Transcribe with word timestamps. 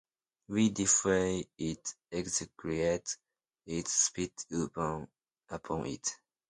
We 0.47 0.71
defy 0.71 1.43
it, 1.59 1.93
execrate 2.11 3.17
it, 3.67 3.87
spit 3.87 4.47
upon 4.51 5.05
it. 5.85 6.17